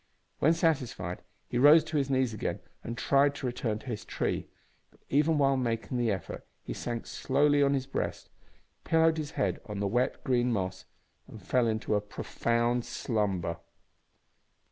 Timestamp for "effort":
6.11-6.43